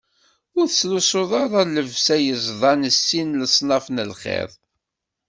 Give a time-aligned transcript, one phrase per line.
[0.57, 4.51] Ur tettlusuḍ ara llebsa yeẓḍan s sin n leṣnaf n lxiḍ.